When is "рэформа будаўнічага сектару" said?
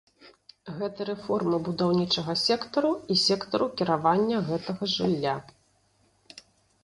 1.09-2.91